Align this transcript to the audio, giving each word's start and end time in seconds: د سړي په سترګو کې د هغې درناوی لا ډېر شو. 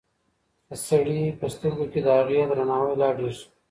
د 0.67 0.69
سړي 0.87 1.21
په 1.39 1.45
سترګو 1.53 1.85
کې 1.91 1.99
د 2.03 2.07
هغې 2.17 2.41
درناوی 2.49 2.93
لا 3.01 3.09
ډېر 3.17 3.31
شو. 3.37 3.45